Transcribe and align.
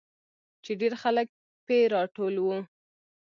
چې 0.63 0.71
ډېرخلک 0.81 1.27
پې 1.65 1.77
راټول 1.93 2.35
وو. 2.39 2.57